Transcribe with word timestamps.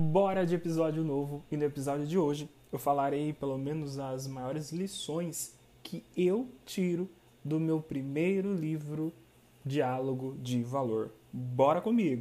Bora 0.00 0.44
de 0.44 0.56
episódio 0.56 1.04
novo 1.04 1.44
e 1.52 1.56
no 1.56 1.64
episódio 1.64 2.04
de 2.06 2.18
hoje 2.18 2.48
eu 2.72 2.78
falarei 2.80 3.32
pelo 3.32 3.56
menos 3.56 3.98
as 3.98 4.26
maiores 4.26 4.72
lições 4.72 5.56
que 5.84 6.04
eu 6.16 6.48
tiro 6.64 7.08
do 7.44 7.60
meu 7.60 7.80
primeiro 7.80 8.52
livro 8.54 9.12
Diálogo 9.64 10.36
de 10.40 10.62
Valor. 10.64 11.10
Bora 11.32 11.80
comigo! 11.80 12.20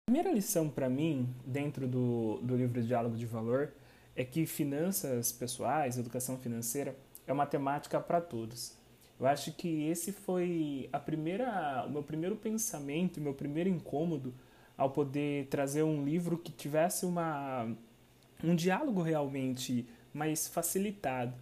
A 0.00 0.10
primeira 0.10 0.32
lição 0.32 0.68
para 0.68 0.88
mim, 0.88 1.28
dentro 1.46 1.86
do, 1.86 2.40
do 2.42 2.56
livro 2.56 2.82
Diálogo 2.82 3.16
de 3.16 3.26
Valor, 3.26 3.72
é 4.16 4.24
que 4.24 4.46
finanças 4.46 5.30
pessoais, 5.30 5.98
educação 5.98 6.38
financeira, 6.38 6.96
é 7.26 7.32
uma 7.32 7.46
temática 7.46 8.00
para 8.00 8.20
todos. 8.20 8.80
Eu 9.22 9.28
acho 9.28 9.52
que 9.52 9.84
esse 9.84 10.10
foi 10.10 10.88
a 10.92 10.98
primeira, 10.98 11.84
o 11.86 11.90
meu 11.90 12.02
primeiro 12.02 12.34
pensamento, 12.34 13.20
meu 13.20 13.32
primeiro 13.32 13.70
incômodo 13.70 14.34
ao 14.76 14.90
poder 14.90 15.46
trazer 15.46 15.84
um 15.84 16.04
livro 16.04 16.36
que 16.36 16.50
tivesse 16.50 17.06
uma, 17.06 17.72
um 18.42 18.52
diálogo 18.56 19.00
realmente 19.00 19.86
mais 20.12 20.48
facilitado. 20.48 21.34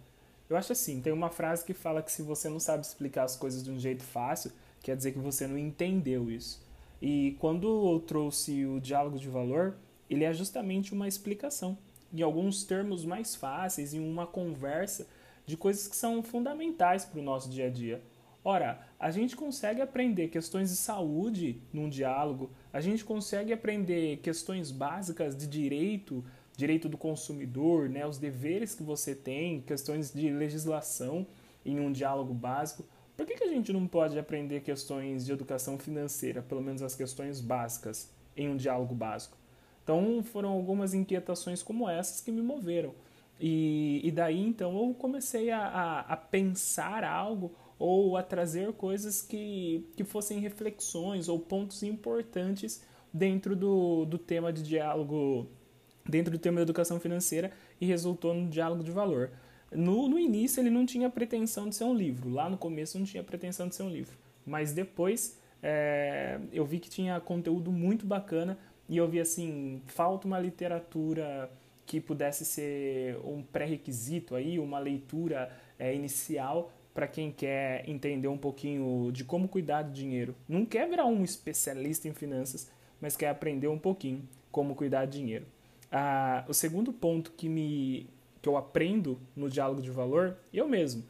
Eu 0.47 0.55
acho 0.55 0.73
assim, 0.73 1.01
tem 1.01 1.11
uma 1.11 1.31
frase 1.31 1.65
que 1.65 1.73
fala 1.73 2.03
que 2.03 2.11
se 2.11 2.21
você 2.21 2.47
não 2.47 2.59
sabe 2.59 2.85
explicar 2.85 3.23
as 3.23 3.35
coisas 3.35 3.63
de 3.63 3.71
um 3.71 3.79
jeito 3.79 4.03
fácil, 4.03 4.51
quer 4.83 4.95
dizer 4.95 5.13
que 5.13 5.17
você 5.17 5.47
não 5.47 5.57
entendeu 5.57 6.29
isso. 6.29 6.63
E 7.01 7.35
quando 7.39 7.93
eu 7.95 7.99
trouxe 7.99 8.63
o 8.63 8.79
diálogo 8.79 9.17
de 9.17 9.27
valor, 9.27 9.75
ele 10.07 10.23
é 10.23 10.31
justamente 10.31 10.93
uma 10.93 11.07
explicação, 11.07 11.75
em 12.13 12.21
alguns 12.21 12.63
termos 12.63 13.03
mais 13.05 13.33
fáceis, 13.35 13.95
em 13.95 13.99
uma 13.99 14.27
conversa 14.27 15.07
de 15.45 15.57
coisas 15.57 15.87
que 15.87 15.95
são 15.95 16.21
fundamentais 16.23 17.05
para 17.05 17.19
o 17.19 17.23
nosso 17.23 17.49
dia 17.49 17.67
a 17.67 17.69
dia. 17.69 18.01
Ora, 18.43 18.81
a 18.99 19.11
gente 19.11 19.35
consegue 19.35 19.81
aprender 19.81 20.29
questões 20.29 20.69
de 20.69 20.75
saúde 20.75 21.61
num 21.71 21.87
diálogo, 21.87 22.49
a 22.73 22.81
gente 22.81 23.05
consegue 23.05 23.53
aprender 23.53 24.17
questões 24.17 24.71
básicas 24.71 25.37
de 25.37 25.45
direito, 25.45 26.23
direito 26.57 26.89
do 26.89 26.97
consumidor, 26.97 27.87
né, 27.87 28.05
os 28.05 28.17
deveres 28.17 28.73
que 28.73 28.81
você 28.81 29.13
tem, 29.13 29.61
questões 29.61 30.11
de 30.11 30.29
legislação 30.31 31.25
em 31.63 31.79
um 31.79 31.91
diálogo 31.91 32.33
básico. 32.33 32.83
Por 33.15 33.27
que, 33.27 33.35
que 33.35 33.43
a 33.43 33.49
gente 33.49 33.71
não 33.71 33.87
pode 33.87 34.17
aprender 34.17 34.61
questões 34.61 35.23
de 35.23 35.31
educação 35.31 35.77
financeira, 35.77 36.41
pelo 36.41 36.61
menos 36.61 36.81
as 36.81 36.95
questões 36.95 37.39
básicas, 37.39 38.09
em 38.35 38.49
um 38.49 38.57
diálogo 38.57 38.95
básico? 38.95 39.37
Então, 39.83 40.23
foram 40.23 40.49
algumas 40.49 40.95
inquietações 40.95 41.61
como 41.61 41.87
essas 41.87 42.21
que 42.21 42.31
me 42.31 42.41
moveram. 42.41 42.93
E, 43.43 43.99
e 44.03 44.11
daí 44.11 44.39
então 44.39 44.77
eu 44.77 44.93
comecei 44.93 45.49
a, 45.49 45.65
a, 45.65 45.99
a, 46.01 46.15
pensar 46.15 47.03
algo 47.03 47.51
ou 47.79 48.15
a 48.15 48.21
trazer 48.21 48.71
coisas 48.73 49.23
que, 49.23 49.83
que 49.97 50.03
fossem 50.03 50.39
reflexões 50.39 51.27
ou 51.27 51.39
pontos 51.39 51.81
importantes 51.81 52.83
dentro 53.11 53.55
do, 53.55 54.05
do 54.05 54.19
tema 54.19 54.53
de 54.53 54.61
diálogo, 54.61 55.49
dentro 56.07 56.31
do 56.31 56.37
tema 56.37 56.57
da 56.57 56.61
educação 56.61 56.99
financeira 56.99 57.51
e 57.79 57.87
resultou 57.87 58.35
no 58.35 58.47
diálogo 58.47 58.83
de 58.83 58.91
valor. 58.91 59.31
No, 59.71 60.07
no 60.07 60.19
início 60.19 60.61
ele 60.61 60.69
não 60.69 60.85
tinha 60.85 61.09
pretensão 61.09 61.67
de 61.67 61.75
ser 61.75 61.85
um 61.85 61.95
livro, 61.95 62.29
lá 62.29 62.47
no 62.47 62.59
começo 62.59 62.99
não 62.99 63.05
tinha 63.07 63.23
pretensão 63.23 63.67
de 63.67 63.73
ser 63.73 63.81
um 63.81 63.89
livro, 63.89 64.15
mas 64.45 64.71
depois 64.71 65.39
é, 65.63 66.39
eu 66.53 66.63
vi 66.63 66.79
que 66.79 66.91
tinha 66.91 67.19
conteúdo 67.19 67.71
muito 67.71 68.05
bacana 68.05 68.59
e 68.87 68.97
eu 68.97 69.07
vi 69.07 69.19
assim, 69.19 69.81
falta 69.87 70.27
uma 70.27 70.39
literatura 70.39 71.49
que 71.91 71.99
pudesse 71.99 72.45
ser 72.45 73.17
um 73.17 73.43
pré-requisito 73.43 74.33
aí, 74.33 74.57
uma 74.57 74.79
leitura 74.79 75.51
é, 75.77 75.93
inicial 75.93 76.71
para 76.93 77.05
quem 77.05 77.33
quer 77.33 77.83
entender 77.85 78.29
um 78.29 78.37
pouquinho 78.37 79.11
de 79.11 79.25
como 79.25 79.45
cuidar 79.49 79.81
do 79.81 79.91
dinheiro. 79.91 80.33
Não 80.47 80.65
quer 80.65 80.87
virar 80.87 81.05
um 81.05 81.21
especialista 81.21 82.07
em 82.07 82.13
finanças, 82.13 82.71
mas 83.01 83.17
quer 83.17 83.27
aprender 83.27 83.67
um 83.67 83.77
pouquinho 83.77 84.25
como 84.53 84.73
cuidar 84.73 85.03
do 85.03 85.11
dinheiro. 85.11 85.45
Ah, 85.91 86.45
o 86.47 86.53
segundo 86.53 86.93
ponto 86.93 87.33
que 87.33 87.49
me 87.49 88.07
que 88.41 88.47
eu 88.47 88.55
aprendo 88.55 89.19
no 89.35 89.49
diálogo 89.49 89.81
de 89.81 89.91
valor, 89.91 90.37
eu 90.53 90.69
mesmo, 90.69 91.03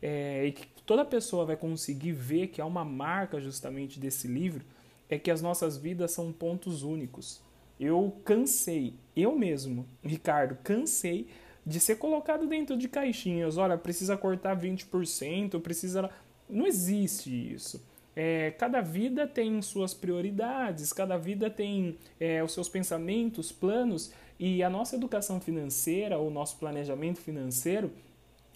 é, 0.00 0.46
e 0.46 0.52
que 0.52 0.64
toda 0.86 1.04
pessoa 1.04 1.44
vai 1.44 1.56
conseguir 1.56 2.12
ver 2.12 2.46
que 2.46 2.60
é 2.60 2.64
uma 2.64 2.84
marca 2.84 3.40
justamente 3.40 3.98
desse 3.98 4.28
livro, 4.28 4.64
é 5.08 5.18
que 5.18 5.30
as 5.30 5.42
nossas 5.42 5.76
vidas 5.76 6.12
são 6.12 6.32
pontos 6.32 6.84
únicos. 6.84 7.42
Eu 7.80 8.14
cansei, 8.26 8.92
eu 9.16 9.34
mesmo, 9.34 9.86
Ricardo, 10.04 10.58
cansei 10.62 11.28
de 11.64 11.80
ser 11.80 11.96
colocado 11.96 12.46
dentro 12.46 12.76
de 12.76 12.88
caixinhas. 12.88 13.56
Olha, 13.56 13.78
precisa 13.78 14.18
cortar 14.18 14.54
20%, 14.54 15.58
precisa. 15.62 16.10
Não 16.46 16.66
existe 16.66 17.30
isso. 17.30 17.82
É, 18.14 18.50
cada 18.50 18.82
vida 18.82 19.26
tem 19.26 19.62
suas 19.62 19.94
prioridades, 19.94 20.92
cada 20.92 21.16
vida 21.16 21.48
tem 21.48 21.96
é, 22.18 22.44
os 22.44 22.52
seus 22.52 22.68
pensamentos, 22.68 23.50
planos, 23.50 24.12
e 24.38 24.62
a 24.62 24.68
nossa 24.68 24.96
educação 24.96 25.40
financeira, 25.40 26.18
o 26.18 26.30
nosso 26.30 26.58
planejamento 26.58 27.18
financeiro, 27.18 27.90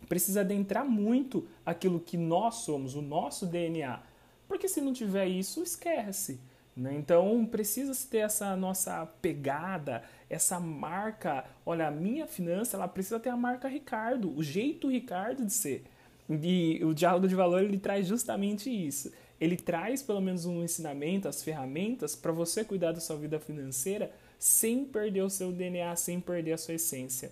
precisa 0.08 0.40
adentrar 0.40 0.84
muito 0.84 1.46
aquilo 1.64 1.98
que 1.98 2.18
nós 2.18 2.56
somos, 2.56 2.94
o 2.94 3.00
nosso 3.00 3.46
DNA. 3.46 4.02
Porque 4.46 4.68
se 4.68 4.80
não 4.80 4.92
tiver 4.92 5.26
isso, 5.28 5.62
esquece. 5.62 6.40
Né? 6.76 6.94
Então 6.96 7.46
precisa-se 7.46 8.06
ter 8.08 8.18
essa 8.18 8.56
nossa 8.56 9.06
pegada, 9.22 10.02
essa 10.28 10.58
marca. 10.58 11.44
Olha, 11.64 11.88
a 11.88 11.90
minha 11.90 12.26
finança 12.26 12.76
ela 12.76 12.88
precisa 12.88 13.20
ter 13.20 13.30
a 13.30 13.36
marca 13.36 13.68
Ricardo, 13.68 14.36
o 14.36 14.42
jeito 14.42 14.90
Ricardo 14.90 15.44
de 15.44 15.52
ser. 15.52 15.84
E 16.28 16.80
o 16.82 16.94
diálogo 16.94 17.28
de 17.28 17.34
valor 17.34 17.62
ele 17.62 17.78
traz 17.78 18.06
justamente 18.06 18.70
isso. 18.70 19.12
Ele 19.40 19.56
traz 19.56 20.02
pelo 20.02 20.20
menos 20.20 20.46
um 20.46 20.64
ensinamento, 20.64 21.28
as 21.28 21.42
ferramentas 21.42 22.16
para 22.16 22.32
você 22.32 22.64
cuidar 22.64 22.92
da 22.92 23.00
sua 23.00 23.16
vida 23.16 23.38
financeira 23.38 24.10
sem 24.38 24.84
perder 24.84 25.22
o 25.22 25.30
seu 25.30 25.52
DNA, 25.52 25.94
sem 25.96 26.20
perder 26.20 26.52
a 26.52 26.58
sua 26.58 26.74
essência. 26.74 27.30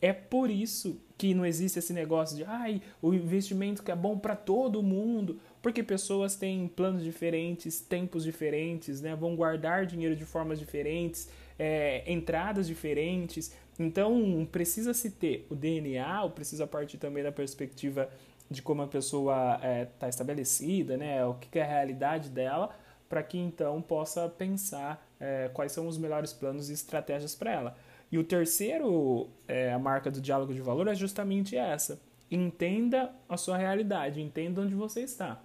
É 0.00 0.12
por 0.12 0.50
isso 0.50 1.00
que 1.16 1.32
não 1.32 1.46
existe 1.46 1.78
esse 1.78 1.92
negócio 1.92 2.36
de 2.36 2.44
ai, 2.44 2.82
o 3.00 3.14
investimento 3.14 3.82
que 3.82 3.90
é 3.90 3.96
bom 3.96 4.18
para 4.18 4.36
todo 4.36 4.82
mundo, 4.82 5.40
porque 5.64 5.82
pessoas 5.82 6.36
têm 6.36 6.68
planos 6.68 7.02
diferentes, 7.02 7.80
tempos 7.80 8.22
diferentes, 8.22 9.00
né? 9.00 9.16
vão 9.16 9.34
guardar 9.34 9.86
dinheiro 9.86 10.14
de 10.14 10.22
formas 10.26 10.58
diferentes, 10.58 11.26
é, 11.58 12.04
entradas 12.06 12.66
diferentes. 12.66 13.50
Então, 13.78 14.46
precisa 14.52 14.92
se 14.92 15.12
ter 15.12 15.46
o 15.48 15.54
DNA, 15.54 16.22
ou 16.22 16.28
precisa 16.28 16.66
partir 16.66 16.98
também 16.98 17.24
da 17.24 17.32
perspectiva 17.32 18.10
de 18.50 18.60
como 18.60 18.82
a 18.82 18.86
pessoa 18.86 19.54
está 19.54 19.66
é, 19.66 19.84
tá 19.86 20.06
estabelecida, 20.06 20.98
né? 20.98 21.24
o 21.24 21.32
que 21.32 21.58
é 21.58 21.62
a 21.62 21.66
realidade 21.66 22.28
dela, 22.28 22.68
para 23.08 23.22
que 23.22 23.38
então 23.38 23.80
possa 23.80 24.28
pensar 24.28 25.02
é, 25.18 25.48
quais 25.54 25.72
são 25.72 25.88
os 25.88 25.96
melhores 25.96 26.30
planos 26.34 26.68
e 26.68 26.74
estratégias 26.74 27.34
para 27.34 27.50
ela. 27.50 27.76
E 28.12 28.18
o 28.18 28.22
terceiro, 28.22 29.30
é, 29.48 29.72
a 29.72 29.78
marca 29.78 30.10
do 30.10 30.20
diálogo 30.20 30.52
de 30.52 30.60
valor 30.60 30.88
é 30.88 30.94
justamente 30.94 31.56
essa. 31.56 31.98
Entenda 32.30 33.10
a 33.26 33.38
sua 33.38 33.56
realidade, 33.56 34.20
entenda 34.20 34.60
onde 34.60 34.74
você 34.74 35.00
está. 35.00 35.40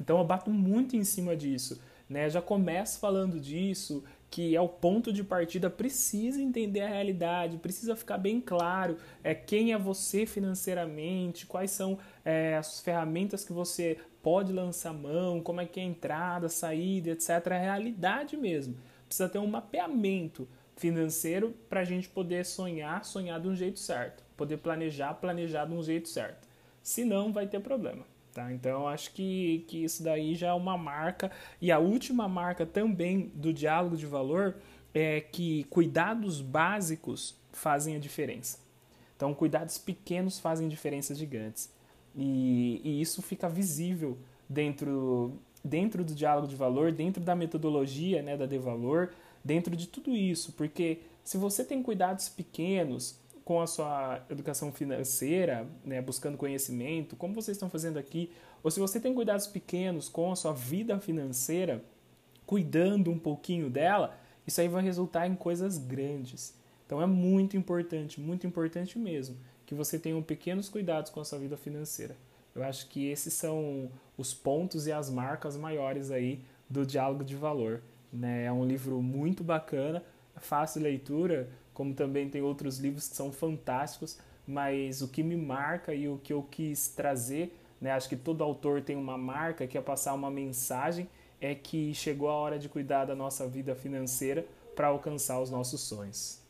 Então 0.00 0.18
eu 0.18 0.24
bato 0.24 0.50
muito 0.50 0.96
em 0.96 1.04
cima 1.04 1.36
disso, 1.36 1.80
né? 2.08 2.28
Já 2.28 2.40
começo 2.40 2.98
falando 2.98 3.38
disso, 3.38 4.02
que 4.30 4.56
é 4.56 4.60
o 4.60 4.68
ponto 4.68 5.12
de 5.12 5.22
partida, 5.22 5.68
precisa 5.68 6.40
entender 6.40 6.80
a 6.80 6.88
realidade, 6.88 7.58
precisa 7.58 7.94
ficar 7.94 8.16
bem 8.16 8.40
claro 8.40 8.96
é, 9.22 9.34
quem 9.34 9.72
é 9.72 9.78
você 9.78 10.24
financeiramente, 10.24 11.44
quais 11.44 11.70
são 11.70 11.98
é, 12.24 12.56
as 12.56 12.80
ferramentas 12.80 13.44
que 13.44 13.52
você 13.52 13.98
pode 14.22 14.52
lançar 14.52 14.94
mão, 14.94 15.40
como 15.40 15.60
é 15.60 15.66
que 15.66 15.78
é 15.78 15.82
a 15.82 15.86
entrada, 15.86 16.48
saída, 16.48 17.10
etc. 17.10 17.28
É 17.28 17.56
a 17.56 17.60
realidade 17.60 18.36
mesmo. 18.36 18.76
Precisa 19.06 19.28
ter 19.28 19.38
um 19.38 19.46
mapeamento 19.46 20.48
financeiro 20.76 21.54
para 21.68 21.80
a 21.80 21.84
gente 21.84 22.08
poder 22.08 22.46
sonhar, 22.46 23.04
sonhar 23.04 23.38
de 23.38 23.48
um 23.48 23.54
jeito 23.54 23.78
certo, 23.78 24.24
poder 24.36 24.56
planejar, 24.56 25.12
planejar 25.14 25.66
de 25.66 25.74
um 25.74 25.82
jeito 25.82 26.08
certo. 26.08 26.48
Senão 26.82 27.32
vai 27.32 27.46
ter 27.46 27.60
problema. 27.60 28.11
Tá? 28.32 28.50
Então, 28.52 28.88
acho 28.88 29.12
que, 29.12 29.64
que 29.68 29.84
isso 29.84 30.02
daí 30.02 30.34
já 30.34 30.48
é 30.48 30.52
uma 30.52 30.78
marca. 30.78 31.30
E 31.60 31.70
a 31.70 31.78
última 31.78 32.26
marca 32.26 32.64
também 32.64 33.30
do 33.34 33.52
diálogo 33.52 33.96
de 33.96 34.06
valor 34.06 34.56
é 34.94 35.20
que 35.20 35.64
cuidados 35.64 36.40
básicos 36.40 37.36
fazem 37.52 37.94
a 37.94 37.98
diferença. 37.98 38.58
Então, 39.14 39.34
cuidados 39.34 39.76
pequenos 39.76 40.40
fazem 40.40 40.66
diferenças 40.66 41.18
gigantes. 41.18 41.70
E, 42.16 42.80
e 42.82 43.00
isso 43.00 43.20
fica 43.20 43.48
visível 43.48 44.18
dentro, 44.48 45.38
dentro 45.62 46.02
do 46.02 46.14
diálogo 46.14 46.48
de 46.48 46.56
valor, 46.56 46.90
dentro 46.90 47.22
da 47.22 47.34
metodologia 47.34 48.22
né, 48.22 48.36
da 48.36 48.46
Valor, 48.58 49.12
dentro 49.44 49.76
de 49.76 49.86
tudo 49.86 50.10
isso. 50.16 50.52
Porque 50.52 51.00
se 51.22 51.36
você 51.36 51.64
tem 51.64 51.82
cuidados 51.82 52.28
pequenos, 52.30 53.18
com 53.44 53.60
a 53.60 53.66
sua 53.66 54.24
educação 54.30 54.72
financeira, 54.72 55.66
né, 55.84 56.00
buscando 56.00 56.36
conhecimento, 56.38 57.16
como 57.16 57.34
vocês 57.34 57.56
estão 57.56 57.68
fazendo 57.68 57.98
aqui, 57.98 58.30
ou 58.62 58.70
se 58.70 58.78
você 58.78 59.00
tem 59.00 59.14
cuidados 59.14 59.46
pequenos 59.46 60.08
com 60.08 60.30
a 60.30 60.36
sua 60.36 60.52
vida 60.52 60.98
financeira, 61.00 61.84
cuidando 62.46 63.10
um 63.10 63.18
pouquinho 63.18 63.68
dela, 63.68 64.16
isso 64.46 64.60
aí 64.60 64.68
vai 64.68 64.82
resultar 64.82 65.26
em 65.26 65.34
coisas 65.34 65.78
grandes. 65.78 66.54
Então 66.86 67.00
é 67.00 67.06
muito 67.06 67.56
importante, 67.56 68.20
muito 68.20 68.46
importante 68.46 68.98
mesmo, 68.98 69.36
que 69.66 69.74
você 69.74 69.98
tenha 69.98 70.20
pequenos 70.22 70.68
cuidados 70.68 71.10
com 71.10 71.20
a 71.20 71.24
sua 71.24 71.38
vida 71.38 71.56
financeira. 71.56 72.16
Eu 72.54 72.62
acho 72.62 72.88
que 72.88 73.08
esses 73.08 73.32
são 73.32 73.90
os 74.16 74.34
pontos 74.34 74.86
e 74.86 74.92
as 74.92 75.08
marcas 75.08 75.56
maiores 75.56 76.10
aí 76.10 76.44
do 76.68 76.84
Diálogo 76.84 77.24
de 77.24 77.34
Valor. 77.34 77.82
Né? 78.12 78.44
É 78.44 78.52
um 78.52 78.64
livro 78.64 79.00
muito 79.00 79.42
bacana, 79.42 80.02
fácil 80.36 80.80
de 80.80 80.88
leitura, 80.88 81.48
como 81.72 81.94
também 81.94 82.28
tem 82.28 82.42
outros 82.42 82.78
livros 82.78 83.08
que 83.08 83.16
são 83.16 83.32
fantásticos, 83.32 84.18
mas 84.46 85.02
o 85.02 85.08
que 85.08 85.22
me 85.22 85.36
marca 85.36 85.94
e 85.94 86.08
o 86.08 86.18
que 86.18 86.32
eu 86.32 86.42
quis 86.42 86.88
trazer, 86.88 87.56
né? 87.80 87.92
acho 87.92 88.08
que 88.08 88.16
todo 88.16 88.42
autor 88.42 88.82
tem 88.82 88.96
uma 88.96 89.16
marca 89.16 89.66
que 89.66 89.78
é 89.78 89.80
passar 89.80 90.14
uma 90.14 90.30
mensagem, 90.30 91.08
é 91.40 91.54
que 91.54 91.94
chegou 91.94 92.28
a 92.28 92.34
hora 92.34 92.58
de 92.58 92.68
cuidar 92.68 93.04
da 93.04 93.14
nossa 93.14 93.46
vida 93.46 93.74
financeira 93.74 94.44
para 94.76 94.88
alcançar 94.88 95.40
os 95.40 95.50
nossos 95.50 95.80
sonhos. 95.80 96.41